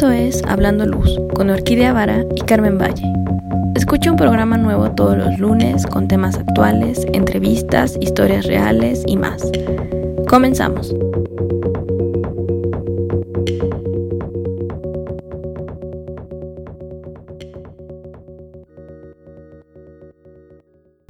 [0.00, 3.04] Esto es Hablando Luz con Orquídea Vara y Carmen Valle.
[3.74, 9.42] Escucha un programa nuevo todos los lunes con temas actuales, entrevistas, historias reales y más.
[10.26, 10.94] Comenzamos.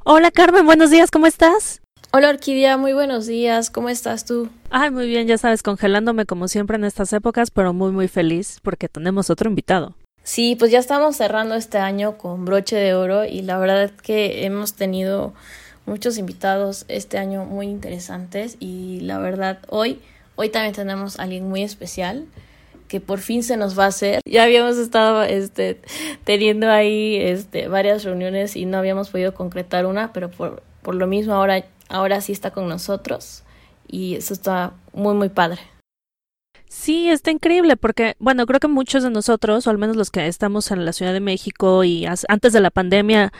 [0.02, 1.80] Hola Carmen, buenos días, ¿cómo estás?
[2.12, 4.48] Hola Orquídea, muy buenos días, ¿cómo estás tú?
[4.73, 8.61] Ay, muy bien, ya sabes, congelándome como siempre en estas épocas, pero muy muy feliz
[8.62, 9.97] porque tenemos otro invitado.
[10.23, 13.92] Sí, pues ya estamos cerrando este año con broche de oro y la verdad es
[14.01, 15.34] que hemos tenido
[15.87, 20.01] muchos invitados este año muy interesantes y la verdad hoy,
[20.37, 22.27] hoy también tenemos a alguien muy especial
[22.87, 24.20] que por fin se nos va a hacer.
[24.25, 25.80] Ya habíamos estado este,
[26.23, 31.09] teniendo ahí este, varias reuniones y no habíamos podido concretar una, pero por, por lo
[31.09, 33.42] mismo ahora ahora sí está con nosotros
[33.91, 35.61] y eso está muy, muy padre.
[36.69, 40.28] Sí, está increíble porque, bueno, creo que muchos de nosotros, o al menos los que
[40.28, 43.33] estamos en la Ciudad de México y antes de la pandemia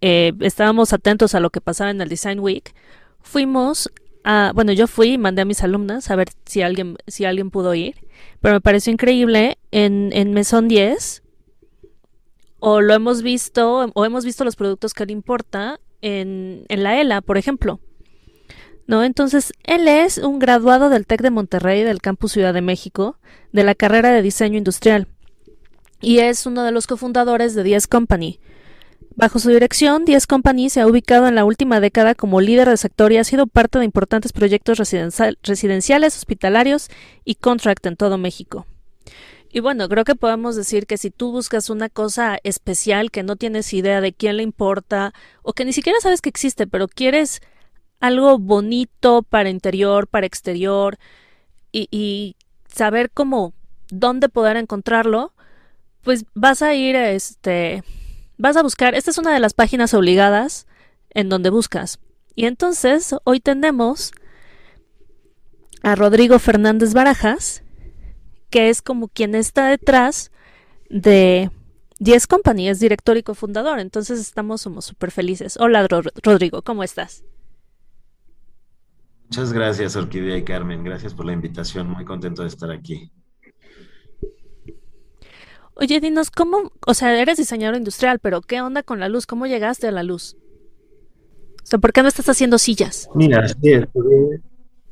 [0.00, 2.74] eh, estábamos atentos a lo que pasaba en el Design Week,
[3.20, 3.90] fuimos
[4.24, 7.52] a, bueno, yo fui y mandé a mis alumnas a ver si alguien, si alguien
[7.52, 7.94] pudo ir,
[8.40, 11.22] pero me pareció increíble en, en Mesón 10,
[12.58, 17.00] o lo hemos visto, o hemos visto los productos que le importa en, en la
[17.00, 17.78] ELA, por ejemplo.
[18.86, 19.02] ¿No?
[19.02, 23.18] Entonces, él es un graduado del TEC de Monterrey del Campus Ciudad de México,
[23.52, 25.08] de la carrera de diseño industrial,
[26.00, 28.38] y es uno de los cofundadores de Diez Company.
[29.16, 32.76] Bajo su dirección, Diez Company se ha ubicado en la última década como líder del
[32.76, 36.90] sector y ha sido parte de importantes proyectos residenciales, hospitalarios
[37.24, 38.66] y contract en todo México.
[39.50, 43.36] Y bueno, creo que podemos decir que si tú buscas una cosa especial que no
[43.36, 47.40] tienes idea de quién le importa o que ni siquiera sabes que existe, pero quieres
[48.00, 50.98] algo bonito para interior, para exterior
[51.72, 52.36] y,
[52.68, 53.54] saber cómo,
[53.88, 55.32] dónde poder encontrarlo,
[56.02, 57.82] pues vas a ir a este,
[58.36, 60.66] vas a buscar, esta es una de las páginas obligadas
[61.10, 61.98] en donde buscas.
[62.34, 64.12] Y entonces hoy tenemos
[65.82, 67.62] a Rodrigo Fernández Barajas,
[68.50, 70.30] que es como quien está detrás
[70.90, 71.50] de
[71.98, 73.78] 10 Company, es director y cofundador.
[73.80, 75.56] Entonces estamos somos súper felices.
[75.58, 75.86] Hola,
[76.22, 77.24] Rodrigo, ¿cómo estás?
[79.28, 80.84] Muchas gracias, Orquídea y Carmen.
[80.84, 81.90] Gracias por la invitación.
[81.90, 83.10] Muy contento de estar aquí.
[85.74, 89.26] Oye, dinos, ¿cómo, o sea, eres diseñador industrial, pero qué onda con la luz?
[89.26, 90.36] ¿Cómo llegaste a la luz?
[91.62, 93.10] O sea, ¿por qué no estás haciendo sillas?
[93.14, 93.72] Mira, sí,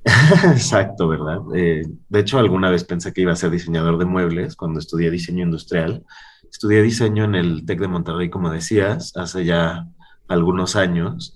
[0.52, 1.40] Exacto, ¿verdad?
[1.54, 5.10] Eh, de hecho, alguna vez pensé que iba a ser diseñador de muebles cuando estudié
[5.10, 6.04] diseño industrial.
[6.50, 9.86] Estudié diseño en el TEC de Monterrey, como decías, hace ya
[10.28, 11.34] algunos años.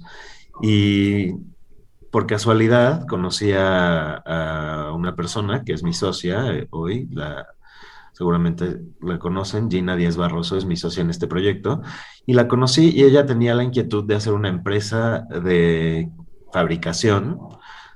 [0.61, 1.33] Y
[2.19, 7.47] por casualidad conocí a, una persona que es mi socia eh, hoy, la,
[8.11, 11.81] seguramente la conocen, Gina Díaz Barroso es mi socia en este proyecto,
[12.27, 16.11] y la conocí y ella tenía la inquietud de hacer una empresa de
[16.53, 17.39] fabricación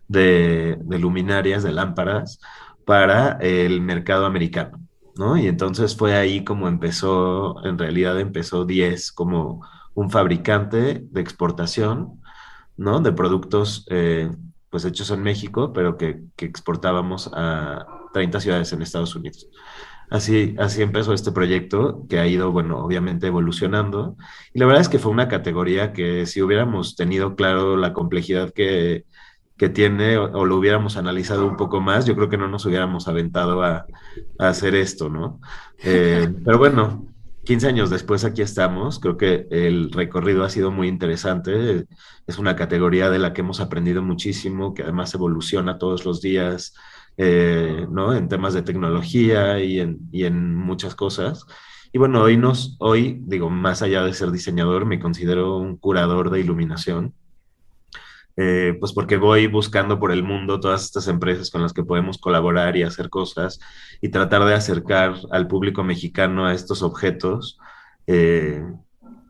[0.06, 2.38] de, luminarias, de lámparas,
[2.84, 4.78] para el mercado americano,
[5.16, 5.36] ¿no?
[5.36, 12.21] Y entonces fue ahí como empezó, en realidad empezó 10 como un fabricante de exportación,
[12.82, 13.00] ¿no?
[13.00, 14.30] De productos eh,
[14.70, 19.48] pues hechos en México, pero que, que, exportábamos a 30 ciudades en Estados Unidos.
[20.10, 24.16] Así, así empezó este proyecto que ha ido, bueno, obviamente evolucionando.
[24.52, 28.52] Y la verdad es que fue una categoría que si hubiéramos tenido claro la complejidad
[28.52, 29.06] que,
[29.56, 33.08] que tiene o, lo hubiéramos analizado un poco más, yo creo que no nos hubiéramos
[33.08, 33.86] aventado a,
[34.38, 35.40] hacer esto, ¿no?
[35.82, 37.06] Eh, pero bueno,
[37.44, 41.86] 15 años después aquí estamos, creo que el recorrido ha sido muy interesante,
[42.26, 46.74] es una categoría de la que hemos aprendido muchísimo, que además evoluciona todos los días,
[47.16, 48.14] eh, ¿no?
[48.14, 51.44] En temas de tecnología y en, y en muchas cosas.
[51.92, 56.30] Y bueno, hoy nos, hoy, digo, más allá de ser diseñador, me considero un curador
[56.30, 57.14] de iluminación.
[58.36, 62.18] Eh, pues porque voy buscando por el mundo todas estas empresas con las que podemos
[62.18, 63.60] colaborar y hacer cosas
[64.00, 67.58] y tratar de acercar al público mexicano a estos objetos
[68.06, 68.64] eh,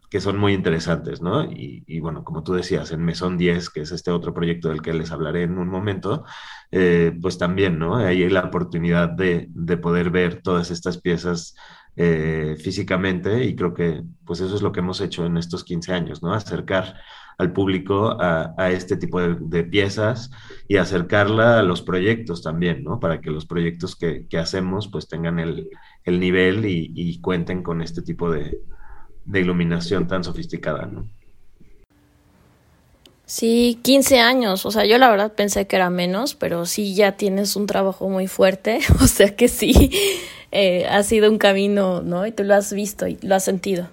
[0.08, 1.43] que son muy interesantes, ¿no?
[1.44, 4.93] Y, bueno, como tú decías, en Mesón 10, que es este otro proyecto del que
[4.93, 6.25] les hablaré en un momento,
[6.70, 7.96] eh, pues también, ¿no?
[7.96, 11.55] Ahí hay la oportunidad de, de poder ver todas estas piezas
[11.94, 16.22] físicamente y creo que pues eso es lo que hemos hecho en estos 15 años,
[16.22, 16.32] ¿no?
[16.32, 16.94] Acercar
[17.38, 20.31] al público a, este tipo de, piezas
[20.69, 23.00] y acercarla a los proyectos también, ¿no?
[23.00, 25.69] Para que los proyectos que, hacemos pues tengan el,
[26.06, 28.61] nivel y, cuenten con este tipo de,
[29.32, 31.08] iluminación tan sofisticada, ¿no?
[33.25, 37.12] Sí, 15 años, o sea, yo la verdad pensé que era menos, pero sí ya
[37.12, 39.90] tienes un trabajo muy fuerte, o sea que sí,
[40.50, 42.26] eh, ha sido un camino, ¿no?
[42.26, 43.88] Y tú lo has visto y lo has sentido.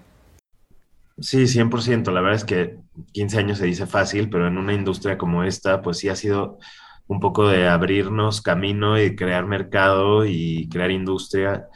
[1.21, 2.11] Sí, 100%.
[2.11, 2.77] La verdad es que
[3.13, 6.59] 15 años se dice fácil, pero en una industria como esta, pues sí ha sido
[7.07, 11.67] un poco de abrirnos camino y crear mercado y crear industria.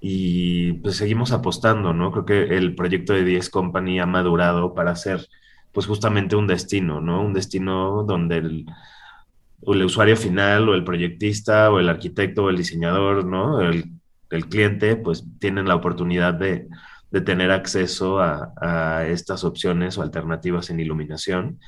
[0.00, 2.10] Y pues seguimos apostando, ¿no?
[2.10, 5.26] Creo que el proyecto de 10 Company ha madurado para ser
[5.72, 7.22] pues justamente un destino, ¿no?
[7.22, 8.66] Un destino donde el,
[9.66, 13.60] el usuario final o el proyectista o el arquitecto o el diseñador, ¿no?
[13.60, 13.92] El,
[14.30, 16.66] el cliente, pues tienen la oportunidad de,
[17.10, 21.60] de tener acceso a, estas opciones o alternativas en iluminación.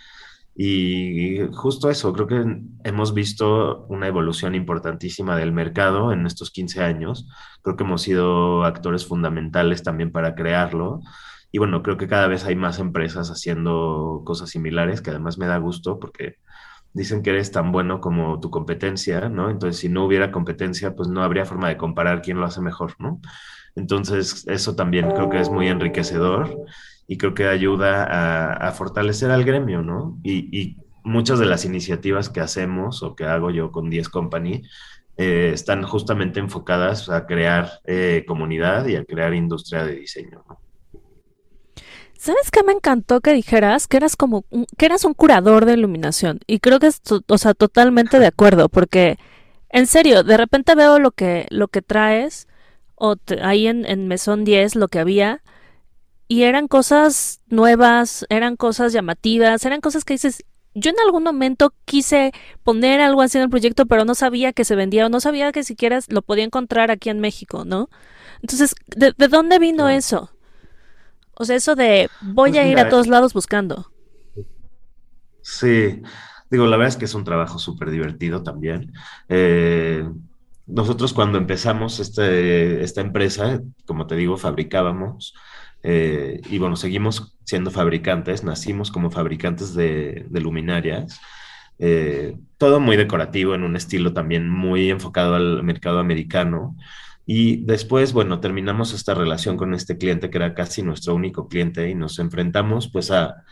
[0.54, 2.44] Y justo eso, creo que
[2.84, 7.28] hemos visto una evolución importantísima del mercado en estos 15 años.
[7.62, 11.00] Creo que hemos sido actores fundamentales también para crearlo.
[11.50, 15.46] Y bueno, creo que cada vez hay más empresas haciendo cosas similares, que además me
[15.46, 16.36] da gusto porque
[16.94, 19.50] dicen que eres tan bueno como tu competencia, ¿no?
[19.50, 22.94] Entonces, si no hubiera competencia, pues no habría forma de comparar quién lo hace mejor,
[22.98, 23.20] ¿no?
[23.74, 26.56] Entonces, eso también creo que es muy enriquecedor
[27.06, 30.18] y creo que ayuda a, a fortalecer al gremio, ¿no?
[30.22, 34.62] Y, y, muchas de las iniciativas que hacemos o que hago yo con 10 Company
[35.16, 40.60] eh, están justamente enfocadas a crear eh, comunidad y a crear industria de diseño, ¿no?
[42.16, 43.88] ¿Sabes qué me encantó que dijeras?
[43.88, 46.38] Que eras como un, que eras un curador de iluminación.
[46.46, 49.18] Y creo que es, o sea, totalmente de acuerdo, porque
[49.70, 52.46] en serio, de repente veo lo que, lo que traes,
[52.96, 55.42] o ahí en, en Mesón 10 lo que había,
[56.28, 60.44] y eran cosas nuevas, eran cosas llamativas, eran cosas que dices,
[60.74, 64.64] yo en algún momento quise poner algo así en el proyecto, pero no sabía que
[64.64, 67.90] se vendía o no sabía que siquiera lo podía encontrar aquí en México, ¿no?
[68.40, 70.30] Entonces, ¿de, de dónde vino eso?
[71.34, 73.92] O sea, eso de voy pues a ir a todos lados buscando.
[75.40, 76.00] Sí,
[76.50, 78.92] digo, la verdad es que es un trabajo súper divertido también.
[79.28, 80.04] Eh,
[80.66, 85.34] nosotros cuando empezamos este, esta empresa, como te digo, fabricábamos
[85.82, 91.20] eh, y bueno, seguimos siendo fabricantes, nacimos como fabricantes de, luminarias.
[91.78, 96.76] Eh, todo muy decorativo, en un estilo también muy enfocado al mercado americano.
[97.26, 101.88] Y después, bueno, terminamos esta relación con este cliente que era casi nuestro único cliente
[101.88, 103.44] y nos enfrentamos pues a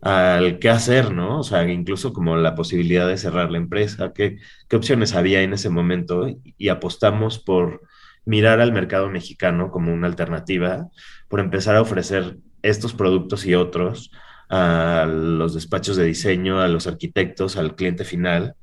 [0.00, 1.40] al qué hacer, ¿no?
[1.40, 4.38] O sea, incluso como la posibilidad de cerrar la empresa, qué,
[4.68, 6.26] qué opciones había en ese momento
[6.56, 7.82] y, apostamos por
[8.24, 10.88] mirar al mercado mexicano como una alternativa,
[11.28, 14.10] por empezar a ofrecer estos productos y otros
[14.48, 18.54] a los despachos de diseño, a los arquitectos, al cliente final.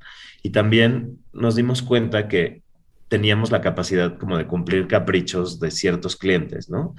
[0.42, 2.62] Y también nos dimos cuenta que
[3.08, 6.94] teníamos la capacidad como de cumplir caprichos de ciertos clientes, ¿no?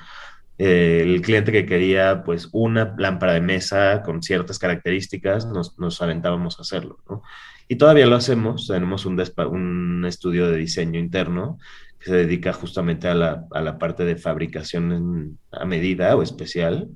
[0.62, 6.02] Eh, el cliente que quería pues una lámpara de mesa con ciertas características, nos, nos
[6.02, 7.24] aventábamos a hacerlo, ¿no?
[7.70, 11.60] Y todavía lo hacemos, tenemos un, un, estudio de diseño interno
[11.98, 16.90] que se dedica justamente a la, a la parte de fabricación a medida o especial,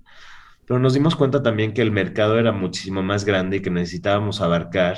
[0.67, 4.41] pero nos dimos cuenta también que el mercado era muchísimo más grande y que necesitábamos
[4.41, 4.97] abarcar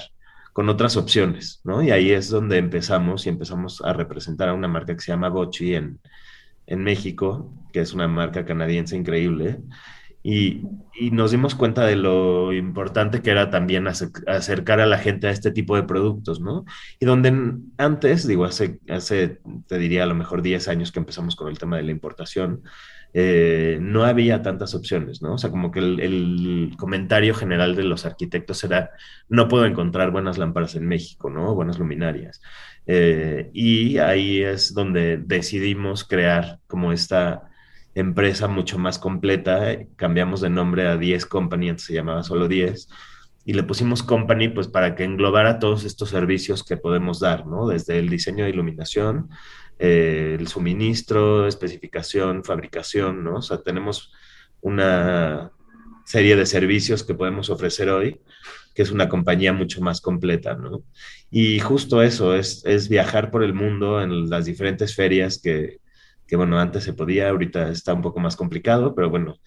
[0.53, 1.83] con otras opciones, ¿no?
[1.83, 5.29] Y ahí es donde empezamos y empezamos a representar a una marca que se llama
[5.29, 6.00] Bochi en,
[6.67, 9.59] en México, que es una marca canadiense increíble.
[10.23, 10.63] Y,
[11.00, 15.29] y, nos dimos cuenta de lo importante que era también acercar a la gente a
[15.29, 16.65] este tipo de productos, ¿no?
[17.00, 21.36] Y donde antes, digo, hace, hace, te diría a lo mejor 10 años que empezamos
[21.36, 22.63] con el tema de la importación,
[23.17, 25.36] eh, no había tantas opciones, ¿no?
[25.36, 28.89] O sea, como que el, comentario general de los arquitectos era,
[29.29, 31.55] no puedo encontrar buenas lámparas en México, ¿no?
[31.55, 32.41] Buenas luminarias.
[32.86, 37.50] Eh, y ahí es donde decidimos crear como esta
[37.93, 42.89] empresa mucho más completa, cambiamos de nombre a 10 Company, antes se llamaba solo 10,
[43.46, 47.68] y le pusimos Company pues para que englobara todos estos servicios que podemos dar, ¿no?
[47.68, 49.30] Desde el diseño de iluminación,
[49.78, 53.36] eh, el suministro, especificación, fabricación, ¿no?
[53.36, 54.12] O sea, tenemos
[54.62, 55.52] una
[56.06, 58.20] serie de servicios que podemos ofrecer hoy,
[58.74, 60.84] que es una compañía mucho más completa, ¿no?
[61.30, 65.80] Y justo eso, es, es viajar por el mundo en las diferentes ferias que,
[66.28, 69.38] que, bueno, antes se podía, ahorita está un poco más complicado, pero bueno,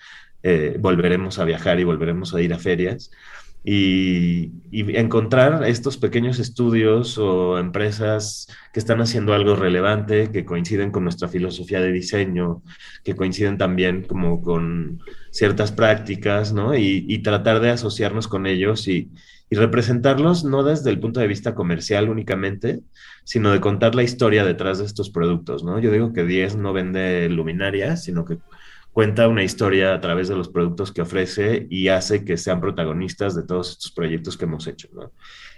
[0.42, 3.10] eh, volveremos a viajar y volveremos a ir a ferias.
[3.70, 11.04] Y, encontrar estos pequeños estudios o empresas que están haciendo algo relevante, que coinciden con
[11.04, 12.62] nuestra filosofía de diseño,
[13.04, 16.74] que coinciden también como con ciertas prácticas, ¿no?
[16.74, 19.10] Y, tratar de asociarnos con ellos y,
[19.50, 22.80] y, representarlos no desde el punto de vista comercial únicamente,
[23.24, 25.78] sino de contar la historia detrás de estos productos, ¿no?
[25.78, 28.38] Yo digo que 10 no vende luminarias, sino que
[28.92, 33.34] cuenta una historia a través de los productos que ofrece y hace que sean protagonistas
[33.36, 34.88] de todos estos proyectos que hemos hecho.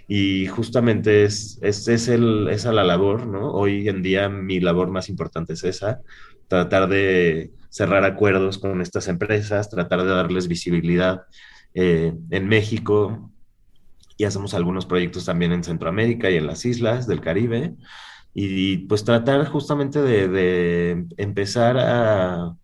[0.07, 3.51] Y justamente es, es, es el, esa la labor, ¿no?
[3.51, 6.01] Hoy en día mi labor más importante es esa,
[6.47, 11.23] tratar de cerrar acuerdos con estas empresas, tratar de darles visibilidad
[11.73, 13.31] eh, en México
[14.17, 17.75] y hacemos algunos proyectos también en Centroamérica y en las islas del Caribe
[18.33, 22.55] y, pues tratar justamente de empezar a,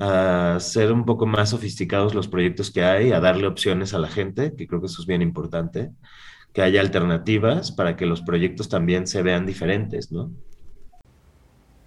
[0.00, 4.08] a ser un poco más sofisticados los proyectos que hay, a darle opciones a la
[4.08, 5.90] gente, que creo que eso es bien importante,
[6.54, 10.30] que haya alternativas para que los proyectos también se vean diferentes, ¿no?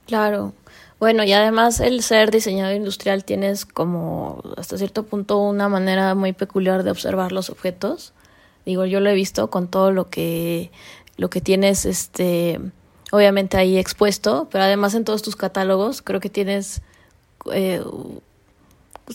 [0.05, 0.53] Claro.
[0.99, 6.33] Bueno, y además el ser diseñador industrial tienes como hasta cierto punto una manera muy
[6.33, 8.13] peculiar de observar los objetos.
[8.63, 10.71] Digo, yo lo he visto con todo lo que
[11.17, 12.59] lo que tienes este
[13.11, 16.81] obviamente ahí expuesto, pero además en todos tus catálogos creo que tienes
[17.51, 17.83] eh,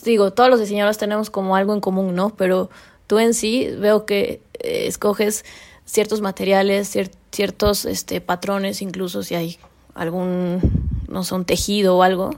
[0.04, 2.30] digo, todos los diseñadores tenemos como algo en común, ¿no?
[2.30, 2.70] Pero
[3.06, 5.44] tú en sí veo que eh, escoges
[5.84, 6.96] ciertos materiales,
[7.30, 9.58] ciertos este, patrones, incluso si hay
[9.94, 10.60] algún,
[11.08, 12.30] no sé, un tejido o algo,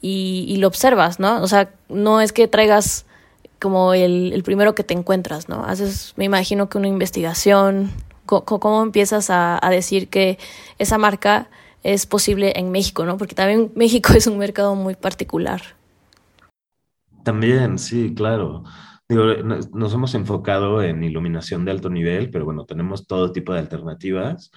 [0.00, 1.42] y, lo observas, ¿no?
[1.42, 3.06] O sea, no es que traigas
[3.58, 5.64] como el, primero que te encuentras, ¿no?
[5.64, 7.90] Haces, me imagino que una investigación,
[8.26, 10.38] ¿cómo, empiezas a, a, decir que
[10.78, 11.48] esa marca
[11.84, 13.16] es posible en México, ¿no?
[13.16, 15.62] Porque también México es un mercado muy particular.
[17.22, 18.64] También, sí, claro.
[19.08, 23.60] Digo, nos hemos enfocado en iluminación de alto nivel, pero bueno, tenemos todo tipo de
[23.60, 24.50] alternativas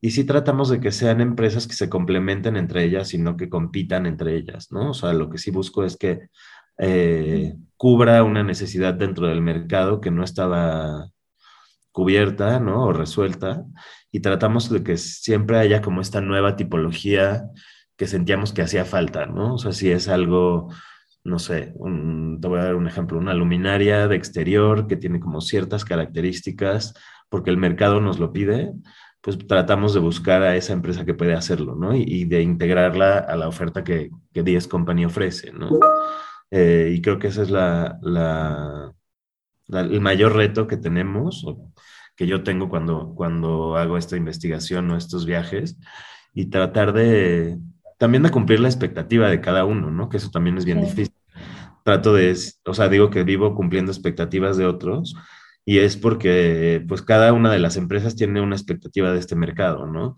[0.00, 3.48] y sí tratamos de que sean empresas que se complementen entre ellas y no que
[3.48, 4.90] compitan entre ellas, ¿no?
[4.90, 6.28] O sea, lo que sí busco es que
[6.76, 11.10] eh, cubra una necesidad dentro del mercado que no estaba
[11.94, 12.86] cubierta, ¿no?
[12.86, 13.64] O resuelta
[14.12, 17.44] y tratamos de que siempre haya como esta nueva tipología
[17.96, 19.54] que sentíamos que hacía falta, ¿no?
[19.54, 20.68] O sea, si es algo
[21.24, 25.40] no sé, te voy a dar un ejemplo, una luminaria de exterior que tiene como
[25.40, 26.94] ciertas características
[27.30, 28.72] porque el mercado nos lo pide,
[29.22, 31.96] pues tratamos de buscar a esa empresa que puede hacerlo, ¿no?
[31.96, 35.70] Y, de integrarla a la oferta que, que 10 Company ofrece, ¿no?
[36.50, 38.92] Eh, y creo que ese es la, la,
[39.68, 41.44] el mayor reto que tenemos,
[42.16, 45.78] que yo tengo cuando, cuando hago esta investigación o estos viajes,
[46.32, 47.58] y tratar de,
[47.98, 50.08] también de cumplir la expectativa de cada uno, ¿no?
[50.08, 51.14] Que eso también es bien difícil.
[51.84, 55.14] Trato de, o sea, digo que vivo cumpliendo expectativas de otros
[55.64, 59.86] y es porque pues cada una de las empresas tiene una expectativa de este mercado,
[59.86, 60.16] ¿no?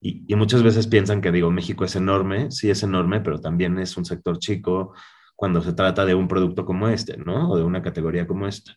[0.00, 3.78] Y, y, muchas veces piensan que digo, México es enorme, sí es enorme, pero también
[3.78, 4.92] es un sector chico
[5.36, 7.50] cuando se trata de un producto como este, ¿no?
[7.50, 8.76] O de una categoría como esta.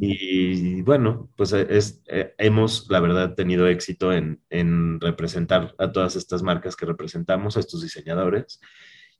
[0.00, 5.92] Y bueno, pues eh, es, eh, hemos, la verdad, tenido éxito en, en, representar a
[5.92, 8.60] todas estas marcas que representamos, a estos diseñadores,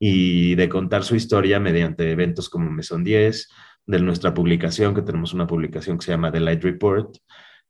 [0.00, 3.48] y de contar su historia mediante eventos como Meson 10,
[3.86, 7.16] de nuestra publicación, que tenemos una publicación que se llama The Light Report,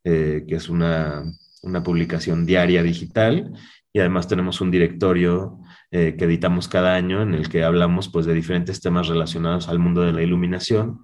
[0.03, 1.23] eh, que es una,
[1.61, 3.51] una, publicación diaria digital,
[3.91, 5.59] y además tenemos un directorio
[5.91, 10.01] que editamos cada año en el que hablamos pues, de diferentes temas relacionados al mundo
[10.01, 10.99] de la iluminación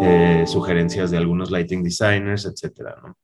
[0.00, 3.16] eh, sugerencias de algunos lighting designers, etcétera, ¿no?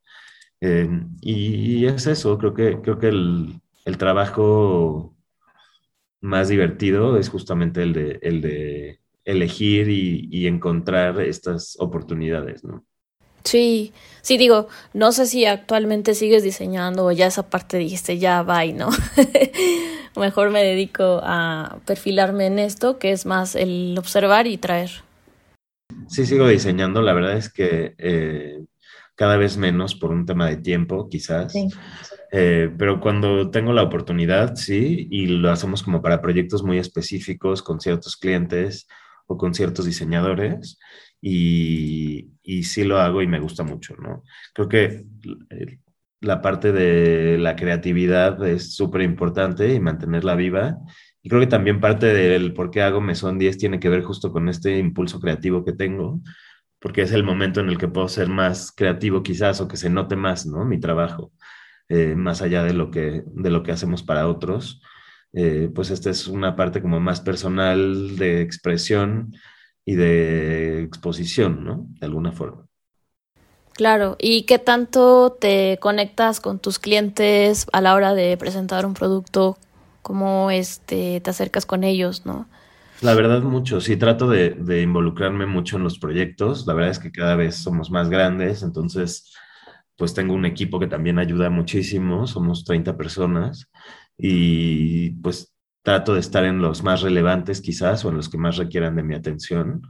[0.61, 0.87] Eh,
[1.21, 5.15] y, es eso, creo que, creo que el, el, trabajo
[6.21, 12.85] más divertido es justamente el de, el de elegir y, y encontrar estas oportunidades, ¿no?
[13.43, 13.91] Sí,
[14.21, 18.73] sí, digo, no sé si actualmente sigues diseñando o ya esa parte dijiste, ya bye,
[18.73, 18.89] ¿no?
[20.15, 24.91] Mejor me dedico a perfilarme en esto, que es más el observar y traer.
[26.07, 27.01] Sí, sigo diseñando.
[27.01, 28.63] La verdad es que eh,
[29.15, 31.53] cada vez menos por un tema de tiempo, quizás.
[32.31, 37.61] Eh, pero cuando tengo la oportunidad, sí, y lo hacemos como para proyectos muy específicos
[37.61, 38.87] con ciertos clientes
[39.27, 40.77] o con ciertos diseñadores.
[41.21, 44.23] Y, y sí lo hago y me gusta mucho, ¿no?
[44.53, 45.05] Creo que
[46.21, 50.77] la parte de la creatividad es súper importante y mantenerla viva
[51.23, 54.31] y creo que también parte del por qué hago Mesón 10 tiene que ver justo
[54.31, 56.21] con este impulso creativo que tengo,
[56.79, 59.89] porque es el momento en el que puedo ser más creativo quizás o que se
[59.89, 60.65] note más, ¿no?
[60.65, 61.31] Mi trabajo,
[61.89, 64.81] eh, más allá de lo, que, de lo que hacemos para otros.
[65.33, 69.33] Eh, pues esta es una parte como más personal de expresión
[69.85, 71.87] y de exposición, ¿no?
[71.99, 72.70] De alguna forma.
[73.81, 78.93] Claro, ¿y qué tanto te conectas con tus clientes a la hora de presentar un
[78.93, 79.57] producto?
[80.03, 82.47] cómo este, te acercas con ellos, ¿no?
[83.01, 83.81] La verdad, mucho.
[83.81, 86.67] Sí, trato de, de, involucrarme mucho en los proyectos.
[86.67, 89.33] La verdad es que cada vez somos más grandes, entonces,
[89.97, 92.27] pues tengo un equipo que también ayuda muchísimo.
[92.27, 93.67] Somos 30 personas
[94.15, 98.57] y pues trato de estar en los más relevantes quizás o en los que más
[98.57, 99.81] requieran de mi atención,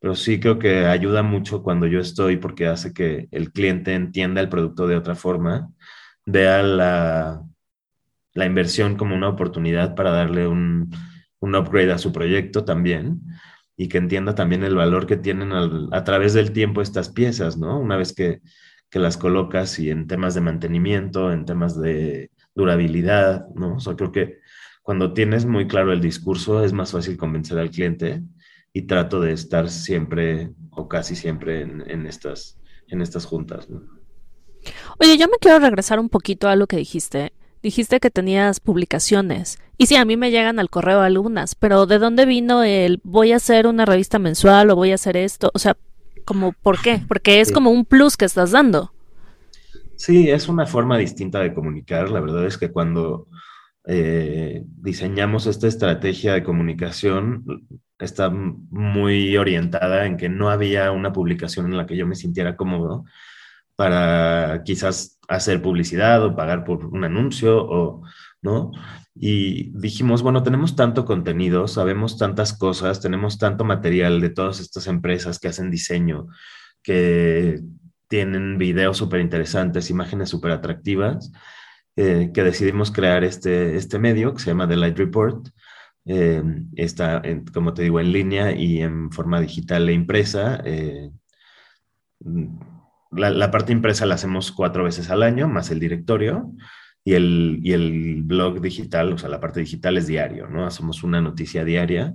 [0.00, 4.40] pero sí creo que ayuda mucho cuando yo estoy porque hace que el cliente entienda
[4.40, 5.70] el producto de otra forma,
[6.24, 7.44] vea la,
[8.32, 10.90] la inversión como una oportunidad para darle un,
[11.40, 13.20] un upgrade a su proyecto también
[13.76, 17.78] y que entienda también el valor que tienen a través del tiempo estas piezas, ¿no?
[17.78, 18.40] Una vez que,
[18.90, 23.76] que, las colocas y en temas de mantenimiento, en temas de durabilidad, ¿no?
[23.76, 24.38] O sea, creo que
[24.82, 28.22] cuando tienes muy claro el discurso es más fácil convencer al cliente
[28.72, 32.58] y trato de estar siempre o casi siempre en, en estas,
[32.88, 33.82] en estas juntas, ¿no?
[34.98, 39.58] Oye, yo me quiero regresar un poquito a lo que dijiste Dijiste que tenías publicaciones.
[39.76, 43.32] Y sí, a mí me llegan al correo algunas, pero ¿de dónde vino el voy
[43.32, 45.50] a hacer una revista mensual o voy a hacer esto?
[45.52, 45.76] O sea,
[46.24, 47.02] como ¿por qué?
[47.06, 48.92] Porque es como un plus que estás dando.
[49.96, 52.08] Sí, es una forma distinta de comunicar.
[52.08, 53.26] La verdad es que cuando
[53.86, 57.44] eh, diseñamos esta estrategia de comunicación,
[58.00, 62.56] está muy orientada en que no había una publicación en la que yo me sintiera
[62.56, 63.04] cómodo
[63.76, 68.02] para quizás hacer publicidad o pagar por un anuncio o,
[68.42, 68.72] ¿no?
[69.14, 74.86] Y dijimos, bueno, tenemos tanto contenido, sabemos tantas cosas, tenemos tanto material de todas estas
[74.86, 76.26] empresas que hacen diseño,
[76.82, 77.60] que
[78.08, 81.32] tienen videos súper interesantes, imágenes súper atractivas,
[81.96, 85.48] eh, que decidimos crear este, este medio que se llama The Light Report.
[86.06, 86.42] Eh,
[86.76, 90.60] está, como te digo, en línea y en forma digital e impresa.
[90.64, 91.10] Eh,
[93.10, 96.52] la, parte impresa la hacemos cuatro veces al año, más el directorio,
[97.04, 100.66] y el, el blog digital, o sea, la parte digital es diario, ¿no?
[100.66, 102.14] Hacemos una noticia diaria.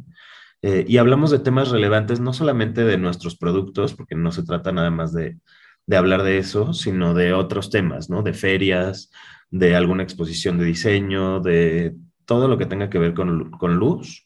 [0.62, 4.72] Eh, y hablamos de temas relevantes, no solamente de nuestros productos, porque no se trata
[4.72, 5.38] nada más de,
[5.86, 8.24] de hablar de eso, sino de otros temas, ¿no?
[8.24, 9.12] De ferias,
[9.51, 14.25] de alguna exposición de diseño, de todo lo que tenga que ver con, con luz.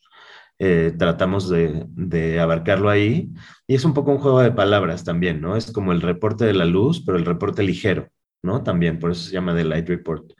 [0.61, 3.31] Eh, tratamos de, abarcarlo ahí.
[3.65, 5.55] Y es un poco un juego de palabras también, ¿no?
[5.55, 8.09] Es como el reporte de la luz, pero el reporte ligero,
[8.43, 8.61] ¿no?
[8.63, 10.33] También, por eso se llama The Light Report.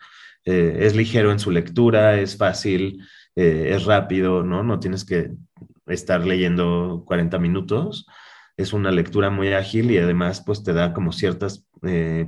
[0.45, 3.01] Eh, es ligero en su lectura, es fácil,
[3.35, 4.63] eh, es rápido, ¿no?
[4.63, 5.31] No tienes que
[5.87, 8.05] estar leyendo 40 minutos.
[8.57, 11.65] Es una lectura muy ágil y además pues te da como ciertas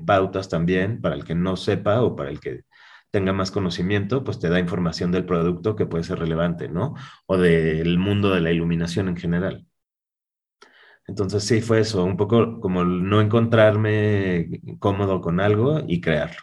[0.05, 2.63] pautas también para el que no sepa o para el que
[3.11, 6.95] tenga más conocimiento, pues te da información del producto que puede ser relevante, ¿no?
[7.27, 9.67] O del mundo de la iluminación en general.
[11.07, 16.39] Entonces sí, fue eso, un poco como no encontrarme cómodo con algo y crearlo.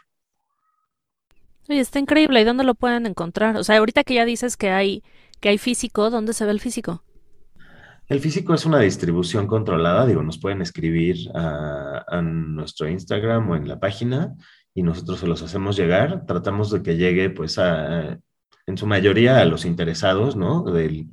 [1.68, 2.40] Oye, está increíble.
[2.40, 3.56] ¿Y dónde lo pueden encontrar?
[3.56, 5.02] O sea, ahorita que ya dices que hay,
[5.40, 7.04] que hay físico, ¿dónde se ve el físico?
[8.08, 13.56] El físico es una distribución controlada, digo, nos pueden escribir a, a nuestro Instagram o
[13.56, 14.34] en la página
[14.78, 16.24] y nosotros se los hacemos llegar.
[16.24, 18.20] Tratamos de que llegue, pues, a,
[18.64, 20.62] en su mayoría a los interesados, ¿no?
[20.62, 21.08] de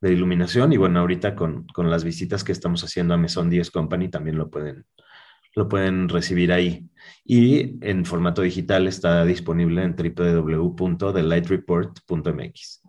[0.00, 0.72] iluminación.
[0.72, 4.38] Y bueno, ahorita con, con, las visitas que estamos haciendo a Maison 10 Company también
[4.38, 4.86] lo pueden,
[5.54, 6.88] lo pueden recibir ahí.
[7.22, 12.82] Y en formato digital está disponible en www.thelightreport.mx.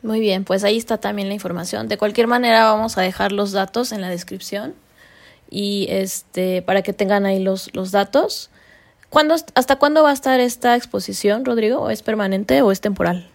[0.00, 1.88] Muy bien, pues ahí está también la información.
[1.88, 4.76] De cualquier manera vamos a dejar los datos en la descripción
[5.50, 8.52] y este para que tengan ahí los, los datos.
[9.54, 11.80] ¿Hasta cuándo va a estar esta exposición, Rodrigo?
[11.80, 13.30] ¿O es permanente o es temporal?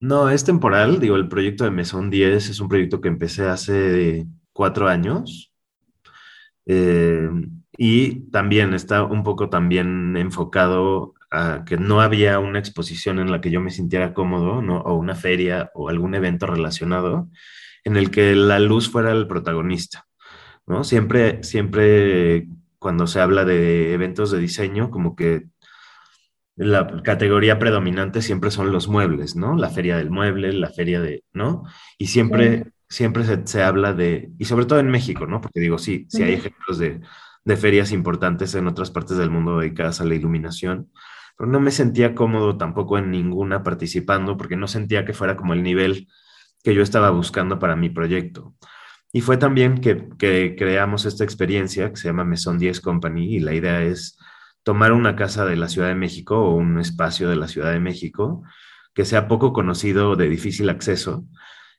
[0.00, 0.98] No, es temporal.
[0.98, 5.52] Digo, el proyecto de Mesón 10 es un proyecto que empecé hace cuatro años.
[6.66, 7.28] Eh,
[7.78, 13.40] y también está un poco también enfocado a que no había una exposición en la
[13.40, 14.78] que yo me sintiera cómodo, ¿no?
[14.78, 17.30] o una feria o algún evento relacionado
[17.84, 20.06] en el que la luz fuera el protagonista.
[20.66, 20.84] ¿no?
[20.84, 22.48] Siempre, siempre
[22.82, 25.46] cuando se habla de eventos de diseño, como que
[26.56, 29.56] la categoría predominante siempre son los muebles, ¿no?
[29.56, 31.62] La feria del mueble, la feria de, ¿no?
[31.96, 35.40] Y siempre, siempre se, habla de, y sobre todo en México, ¿no?
[35.40, 37.00] Porque digo, sí, sí hay ejemplos de,
[37.44, 40.90] de ferias importantes en otras partes del mundo dedicadas a la iluminación,
[41.38, 45.54] pero no me sentía cómodo tampoco en ninguna participando porque no sentía que fuera como
[45.54, 46.08] el nivel
[46.62, 48.54] que yo estaba buscando para mi proyecto.
[49.12, 53.52] Y fue también que, creamos esta experiencia que se llama Maison 10 Company y la
[53.52, 54.18] idea es
[54.62, 57.80] tomar una casa de la Ciudad de México o un espacio de la Ciudad de
[57.80, 58.42] México
[58.94, 61.26] que sea poco conocido de difícil acceso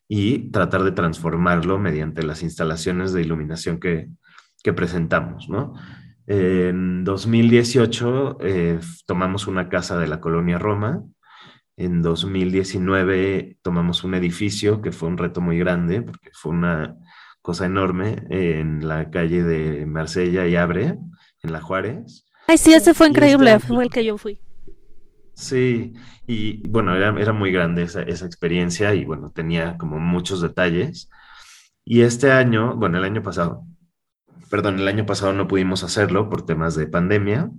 [0.08, 4.10] y tratar de transformarlo mediante las instalaciones de iluminación que,
[4.76, 5.74] presentamos, ¿no?
[6.26, 11.04] En 2018 eh, tomamos una casa de la colonia Roma.
[11.76, 16.96] En 2019 tomamos un edificio que fue un reto muy grande porque fue una
[17.44, 20.98] cosa enorme en la calle de Marsella y Abre,
[21.44, 22.26] en la Juárez.
[22.48, 24.40] Ay, sí, ese fue increíble, fue el que yo fui.
[25.36, 25.94] Sí,
[26.26, 31.10] y bueno, era, era muy grande esa, esa experiencia y bueno, tenía como muchos detalles.
[31.84, 33.66] Y este año, bueno, el año pasado,
[34.50, 37.52] perdón, el año pasado no pudimos hacerlo por temas de pandemia.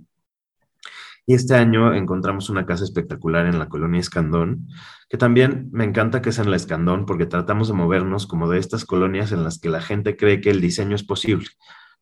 [1.27, 4.67] Y este año encontramos una casa espectacular en la colonia Escandón,
[5.09, 8.59] que también me encanta que es en la Escandón porque tratamos de movernos como de
[8.59, 11.47] estas colonias en las que la gente cree que el diseño es posible,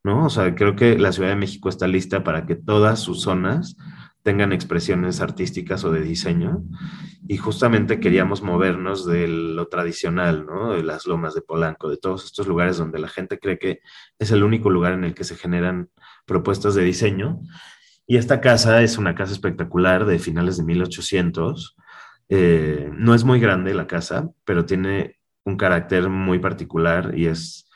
[0.04, 0.26] ¿no?
[0.26, 3.78] O sea, creo que la Ciudad de México está lista para que todas sus zonas
[4.24, 6.64] tengan expresiones artísticas o de diseño.
[7.28, 10.74] Y justamente queríamos movernos de lo tradicional, ¿no?
[10.74, 13.80] De las lomas de Polanco, de todos estos lugares donde la gente cree que
[14.20, 15.90] es el único lugar en el que se generan
[16.26, 17.42] propuestas de diseño.
[18.06, 21.76] Y esta casa es una casa espectacular de finales de 1800.
[22.30, 27.70] Eh, no es muy grande la casa, pero tiene un carácter muy particular y es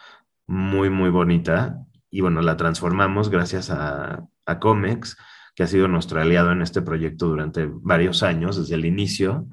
[0.47, 1.77] muy, muy bonita.
[2.09, 5.17] Y bueno, la transformamos gracias a, a Comex
[5.57, 9.47] que ha sido nuestro aliado en este proyecto durante varios años, desde el inicio.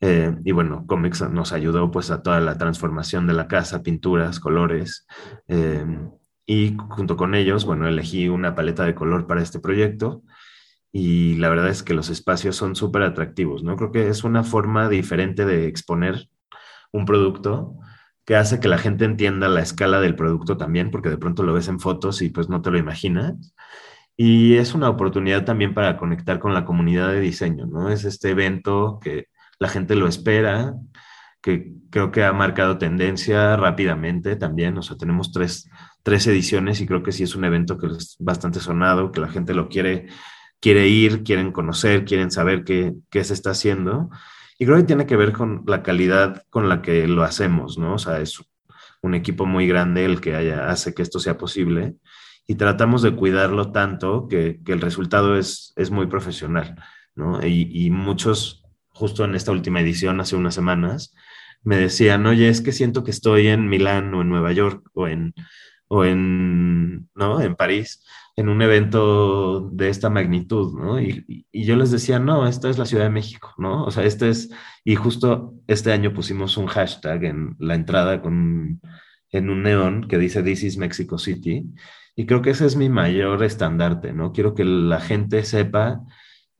[0.00, 4.40] Eh, y bueno, Comex nos ayudó pues a toda la transformación de la casa, pinturas,
[4.40, 5.06] colores.
[5.46, 5.84] Eh,
[6.46, 10.22] y junto con ellos, bueno, elegí una paleta de color para este proyecto
[10.92, 13.76] y la verdad es que los espacios son súper atractivos, ¿no?
[13.76, 16.28] Creo que es una forma diferente de exponer
[16.92, 17.74] un producto
[18.24, 21.52] que hace que la gente entienda la escala del producto también, porque de pronto lo
[21.52, 23.54] ves en fotos y pues no te lo imaginas.
[24.16, 27.90] Y es una oportunidad también para conectar con la comunidad de diseño, ¿no?
[27.90, 29.26] Es este evento que
[29.58, 30.74] la gente lo espera,
[31.42, 34.78] que creo que ha marcado tendencia rápidamente también.
[34.78, 35.68] O sea, tenemos tres,
[36.04, 39.28] tres ediciones y creo que sí es un evento que es bastante sonado, que la
[39.28, 40.06] gente lo quiere,
[40.60, 44.10] quiere ir, quieren conocer, quieren saber qué, qué se está haciendo.
[44.58, 47.94] Y creo que tiene que ver con la calidad con la que lo hacemos, ¿no?
[47.94, 48.38] O sea, es
[49.02, 51.96] un equipo muy grande el que hace que esto sea posible
[52.46, 56.76] y tratamos de cuidarlo tanto que, que el resultado es, es muy profesional,
[57.14, 57.44] ¿no?
[57.44, 61.14] Y, y, muchos, justo en esta última edición, hace unas semanas,
[61.62, 65.08] me decían, oye, es que siento que estoy en Milán o en Nueva York o
[65.08, 65.34] en,
[65.94, 67.40] o en, ¿no?
[67.40, 68.04] en París,
[68.36, 71.00] en un evento de esta magnitud, ¿no?
[71.00, 73.84] Y, y, yo les decía, no, esta es la Ciudad de México, ¿no?
[73.84, 74.50] O sea, este es,
[74.84, 78.80] y justo este año pusimos un hashtag en la entrada con,
[79.30, 81.64] en un neón que dice This is Mexico City,
[82.16, 84.32] y creo que ese es mi mayor estandarte, ¿no?
[84.32, 86.00] Quiero que la gente sepa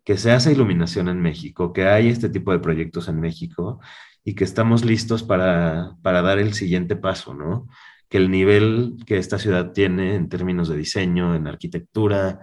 [0.05, 3.81] que se hace iluminación en México, que hay este tipo de proyectos en México
[4.25, 7.67] y que estamos listos para, para dar el siguiente paso, ¿no?
[8.15, 12.39] Que el nivel que esta ciudad tiene en términos de diseño, en arquitectura,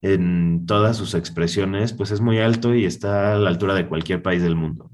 [0.00, 4.22] en todas sus expresiones, pues es muy alto y está a la altura de cualquier
[4.22, 4.90] país del mundo.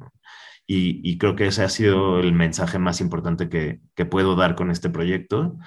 [0.66, 4.90] Y, creo que ese ha sido el mensaje más importante que, puedo dar con este
[4.90, 5.58] proyecto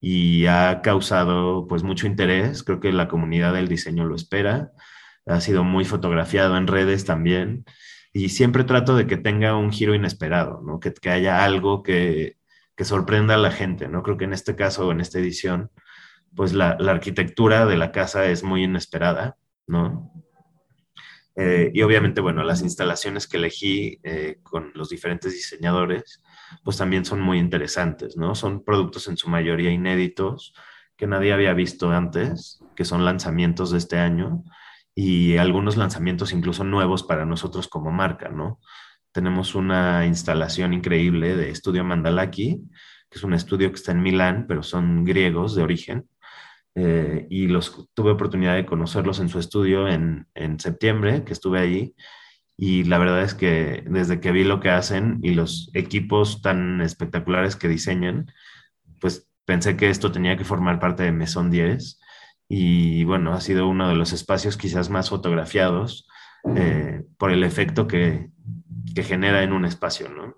[0.00, 2.62] y ha causado pues mucho interés.
[2.62, 4.72] Creo que la comunidad del diseño lo espera.
[5.26, 7.66] Ha sido muy fotografiado en redes también
[8.14, 10.80] y siempre trato de que tenga un giro inesperado, ¿no?
[10.80, 12.39] que haya algo que,
[12.80, 13.88] que, sorprenda a la gente.
[13.88, 14.02] ¿no?
[14.02, 15.70] Creo que en este caso, en esta edición,
[16.34, 20.10] pues la, arquitectura de la casa es muy inesperada, ¿no?
[21.36, 26.22] Eh, y obviamente, bueno, las instalaciones que elegí eh, con los diferentes diseñadores,
[26.64, 28.34] pues también son muy interesantes, ¿no?
[28.34, 30.54] Son productos en su mayoría inéditos
[30.96, 34.42] que nadie había visto antes, que son lanzamientos de este año
[34.94, 38.58] y algunos lanzamientos incluso nuevos para nosotros como marca, ¿no?
[39.12, 42.60] Tenemos una instalación increíble de Estudio Mandalaki,
[43.10, 46.08] que es un estudio que está en Milán, pero son griegos de origen.
[46.76, 51.58] Eh, y los tuve oportunidad de conocerlos en su estudio en, en septiembre, que estuve
[51.58, 51.94] allí,
[52.62, 56.82] y la verdad es que desde que vi lo que hacen y los equipos tan
[56.82, 58.30] espectaculares que diseñan,
[59.00, 61.98] pues pensé que esto tenía que formar parte de Mesón 10
[62.50, 66.06] y bueno, ha sido uno de los espacios quizás más fotografiados
[66.54, 68.28] eh, por el efecto que,
[68.94, 70.36] que genera en un espacio, ¿no?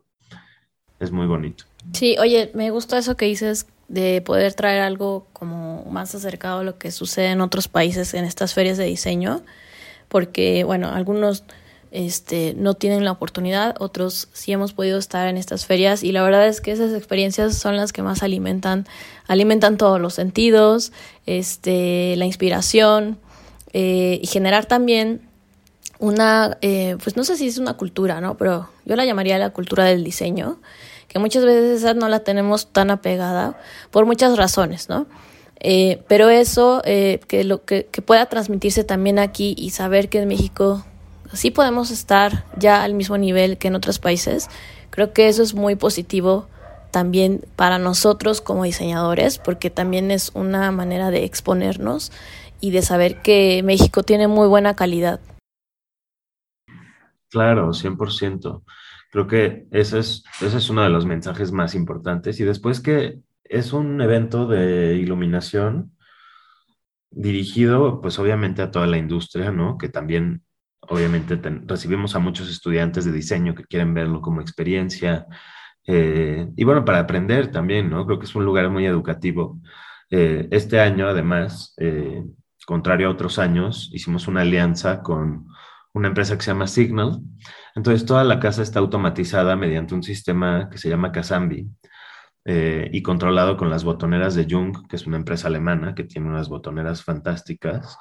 [1.00, 1.64] Es muy bonito.
[1.92, 6.64] Sí, oye, me gusta eso que dices de poder traer algo como más acercado a
[6.64, 9.42] lo que sucede en otros países en estas ferias de diseño,
[10.08, 11.44] porque bueno, algunos
[11.90, 16.22] este, no tienen la oportunidad, otros sí hemos podido estar en estas ferias y la
[16.22, 18.86] verdad es que esas experiencias son las que más alimentan,
[19.26, 20.92] alimentan todos los sentidos,
[21.26, 23.18] este, la inspiración
[23.74, 25.20] eh, y generar también
[26.02, 28.36] una, eh, pues no sé si es una cultura, ¿no?
[28.36, 30.58] Pero yo la llamaría la cultura del diseño,
[31.06, 33.56] que muchas veces esa no la tenemos tan apegada
[33.92, 35.06] por muchas razones, ¿no?
[35.60, 40.18] Eh, pero eso, eh, que, lo, que, que pueda transmitirse también aquí y saber que
[40.18, 40.84] en México
[41.32, 44.48] sí podemos estar ya al mismo nivel que en otros países.
[44.90, 46.48] Creo que eso es muy positivo
[46.90, 52.10] también para nosotros como diseñadores, porque también es una manera de exponernos
[52.60, 55.20] y de saber que México tiene muy buena calidad.
[57.32, 58.62] Claro, 100%.
[59.10, 62.38] Creo que ese es, ese es uno de los mensajes más importantes.
[62.40, 65.96] Y después que es un evento de iluminación
[67.10, 69.78] dirigido, pues obviamente a toda la industria, ¿no?
[69.78, 70.44] Que también,
[70.80, 75.26] obviamente, recibimos a muchos estudiantes de diseño que quieren verlo como experiencia.
[75.86, 78.04] Eh, y bueno, para aprender también, ¿no?
[78.06, 79.58] Creo que es un lugar muy educativo.
[80.10, 82.24] Eh, este año, además, eh,
[82.66, 85.46] contrario a otros años, hicimos una alianza con
[85.94, 87.20] una empresa que se llama Signal.
[87.74, 91.68] Entonces, toda la casa está automatizada mediante un sistema que se llama Kazambi
[92.44, 96.28] eh, y controlado con las botoneras de Jung, que es una empresa alemana que tiene
[96.28, 97.98] unas botoneras fantásticas.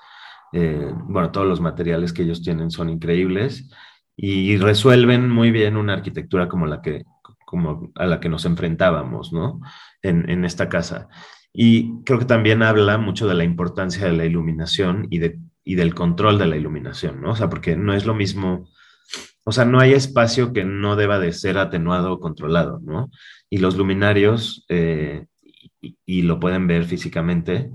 [0.54, 3.69] Eh, bueno, todos los materiales que ellos tienen son increíbles
[4.15, 7.04] y resuelven muy bien una arquitectura como la que
[7.45, 9.60] como a la que nos enfrentábamos, ¿no?
[10.01, 11.10] En, en esta casa.
[11.51, 15.76] Y creo que también habla mucho de la importancia de la iluminación y de y
[15.76, 17.32] del control de la iluminación, ¿no?
[17.32, 18.69] O sea, porque no es lo mismo,
[19.43, 23.12] o sea, no hay espacio que no deba de ser atenuado o controlado, ¿no?
[23.50, 25.26] Y los luminarios, eh,
[25.82, 27.71] y, lo pueden ver físicamente,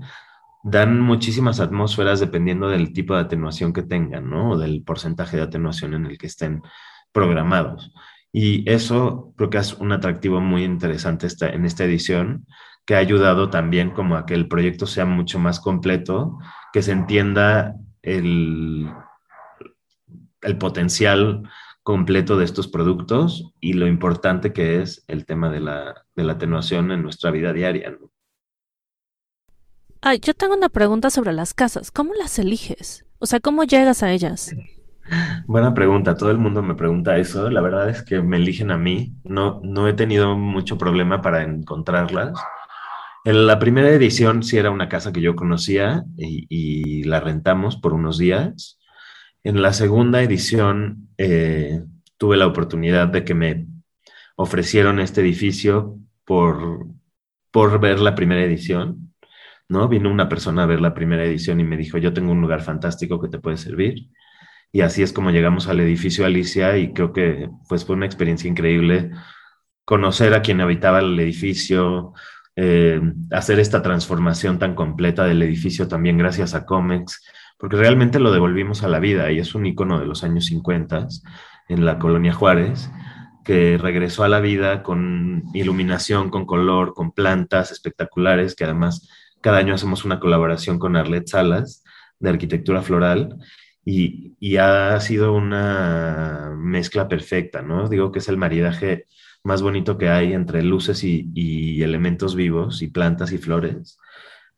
[0.63, 4.51] dan muchísimas atmósferas dependiendo del tipo de atenuación que tengan, ¿no?
[4.51, 6.61] O del porcentaje de atenuación en el que estén
[7.11, 7.91] programados.
[8.31, 12.45] Y eso creo que es un atractivo muy interesante esta, en esta edición,
[12.85, 16.37] que ha ayudado también como a que el proyecto sea mucho más completo
[16.77, 18.87] que se entienda el,
[20.43, 21.49] el potencial
[21.81, 26.33] completo de estos productos y lo importante que es el tema de la, de la
[26.33, 27.97] atenuación en nuestra vida diaria.
[30.21, 31.89] yo tengo una pregunta sobre las casas.
[31.89, 33.07] ¿Cómo las eliges?
[33.17, 34.55] O sea, ¿cómo llegas a ellas?
[35.47, 36.15] Buena pregunta.
[36.15, 37.49] Todo el mundo me pregunta eso.
[37.49, 39.15] La verdad es que me eligen a mí.
[39.23, 42.39] No, no he tenido mucho problema para encontrarlas.
[43.27, 47.93] En la primera edición sí era una casa que yo conocía y, la rentamos por
[47.93, 48.79] unos días.
[49.43, 51.83] En la segunda edición eh,
[52.15, 53.67] tuve la oportunidad de que me
[54.37, 56.87] ofrecieron este edificio por,
[57.51, 59.13] por ver la primera edición,
[59.67, 59.89] ¿no?
[59.89, 62.61] Vino una persona a ver la primera edición y me dijo, yo tengo un lugar
[62.61, 64.09] fantástico que te puede servir.
[64.71, 68.49] Y así es como llegamos al edificio Alicia y creo que pues, fue una experiencia
[68.49, 69.11] increíble
[69.87, 72.13] conocer a quien habitaba el edificio,
[72.59, 77.23] eh, hacer esta transformación tan completa del edificio también gracias a Comex,
[77.59, 81.07] porque realmente lo devolvimos a la vida y es un icono de los años 50
[81.69, 82.89] en la colonia Juárez,
[83.45, 89.07] que regresó a la vida con iluminación, con color, con plantas espectaculares, que además
[89.39, 91.83] cada año hacemos una colaboración con Arlet Salas
[92.17, 93.37] de arquitectura floral
[93.85, 97.87] y, y ha sido una mezcla perfecta, ¿no?
[97.87, 99.05] Digo que es el maridaje
[99.47, 103.97] más bonito que hay entre luces y, elementos vivos y plantas y flores.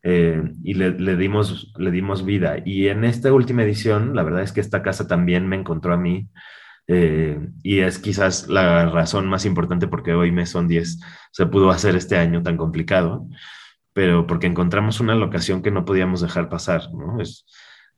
[0.02, 2.56] Eh, y le, dimos, le dimos vida.
[2.64, 5.96] Y en esta última edición, la verdad es que esta casa también me encontró a
[5.96, 6.28] mí.
[6.88, 10.98] Eh, y es quizás la razón más importante porque hoy me son 10
[11.30, 13.28] se pudo hacer este año tan complicado,
[13.92, 17.20] pero porque encontramos una locación que no podíamos dejar pasar, ¿no?
[17.20, 17.46] Es,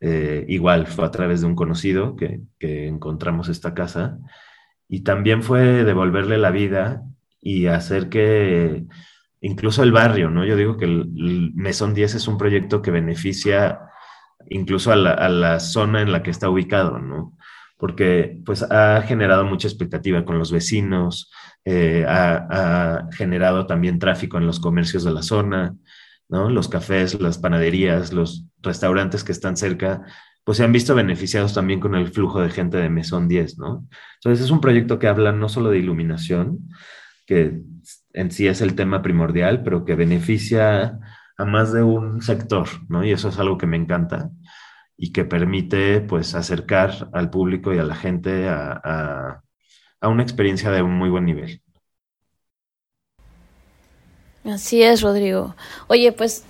[0.01, 4.19] eh, igual fue a través de un conocido que, que encontramos esta casa
[4.89, 7.03] y también fue devolverle la vida
[7.41, 8.85] y hacer que
[9.41, 10.45] incluso el barrio, ¿no?
[10.45, 13.81] Yo digo que el, Mesón 10 es un proyecto que beneficia
[14.49, 17.37] incluso a la, zona en la que está ubicado, ¿no?
[17.77, 21.31] Porque pues ha generado mucha expectativa con los vecinos,
[21.65, 25.75] eh, ha, generado también tráfico en los comercios de la zona,
[26.29, 26.49] ¿no?
[26.49, 30.03] Los cafés, las panaderías, los restaurantes que están cerca,
[30.45, 33.87] pues se han visto beneficiados también con el flujo de gente de Mesón 10, ¿no?
[34.17, 36.69] Entonces es un proyecto que habla no solo de iluminación,
[37.27, 37.63] que
[38.13, 40.99] en sí es el tema primordial, pero que beneficia
[41.39, 43.05] a más de un sector, ¿no?
[43.05, 44.31] Y eso es algo que me encanta
[44.97, 49.43] y que permite, pues, acercar al público y a la gente a,
[50.03, 51.63] a una experiencia de un muy buen nivel.
[54.45, 55.55] Así es, Rodrigo.
[55.87, 56.45] Oye, pues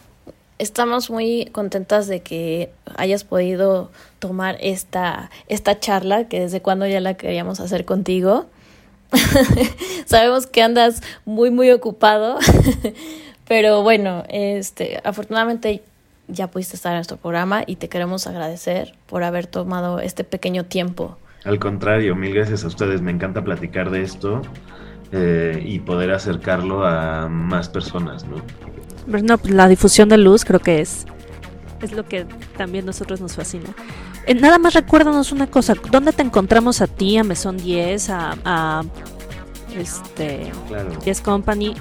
[0.63, 7.01] estamos muy contentas de que hayas podido tomar esta, esta charla, que desde cuando ya
[7.01, 8.47] la queríamos hacer contigo.
[10.07, 12.39] Sabemos que andas muy, muy ocupado,
[13.49, 15.83] pero bueno, este, afortunadamente
[16.29, 20.65] ya pudiste estar en nuestro programa y te queremos agradecer por haber tomado este pequeño
[20.65, 21.19] tiempo.
[21.45, 23.03] Al contrario, mil gracias a ustedes.
[23.03, 24.43] Me encanta platicar de esto
[25.11, 28.37] eh, y poder acercarlo a más personas, ¿no?
[29.07, 31.05] No, pues, la difusión de luz creo que es,
[31.81, 33.75] es lo que también nosotros nos fascina.
[34.27, 38.37] Eh, nada más recuérdanos una cosa, ¿dónde te encontramos a ti, a Mesón 10, a,
[38.45, 38.83] a
[39.77, 40.53] este,
[41.05, 41.75] 10 Company?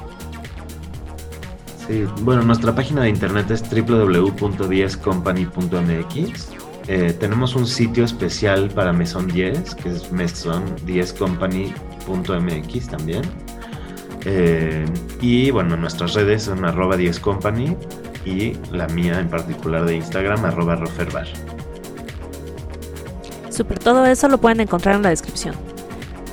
[1.87, 6.49] Sí, bueno, nuestra página de internet es www.10company.mx
[6.87, 13.21] Eh, tenemos un sitio especial para Mesón 10, que es meson10company.mx también.
[14.25, 14.85] Eh,
[15.19, 17.75] y bueno, nuestras redes son arroba 10company
[18.25, 21.27] y la mía en particular de Instagram, arroba roferbar.
[23.49, 25.55] Super, todo eso lo pueden encontrar en la descripción.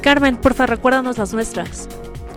[0.02, 1.88] Carmen, porfa, recuérdanos las nuestras.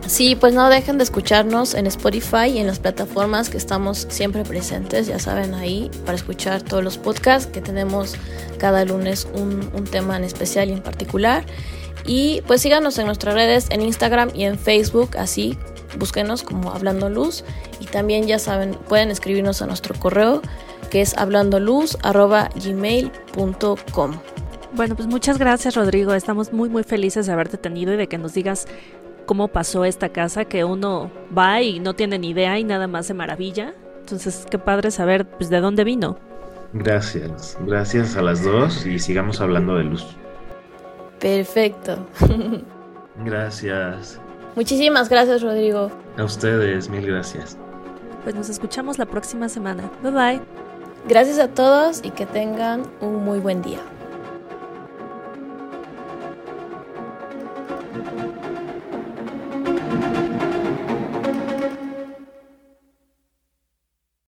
[0.07, 4.43] Sí, pues no dejen de escucharnos en Spotify y en las plataformas que estamos siempre
[4.43, 8.15] presentes, ya saben, ahí para escuchar todos los podcasts que tenemos
[8.57, 11.45] cada lunes un, un tema en especial y en particular.
[12.05, 15.57] Y pues síganos en nuestras redes, en Instagram y en Facebook, así
[15.97, 17.43] búsquenos como Hablando Luz.
[17.79, 20.41] Y también ya saben, pueden escribirnos a nuestro correo
[20.89, 24.11] que es hablandoluz.gmail.com.
[24.73, 28.17] Bueno, pues muchas gracias Rodrigo, estamos muy muy felices de haberte tenido y de que
[28.17, 28.67] nos digas
[29.25, 33.05] cómo pasó esta casa, que uno va y no tiene ni idea y nada más
[33.05, 33.73] se maravilla.
[33.99, 36.17] Entonces, qué padre saber pues, de dónde vino.
[36.73, 40.15] Gracias, gracias a las dos y sigamos hablando de luz.
[41.21, 41.97] Perfecto.
[43.23, 44.19] Gracias.
[44.55, 45.89] Muchísimas gracias, Rodrigo.
[46.17, 47.57] A ustedes, mil gracias.
[48.23, 49.89] Pues nos escuchamos la próxima semana.
[50.03, 50.41] Bye bye.
[51.07, 53.79] Gracias a todos y que tengan un muy buen día.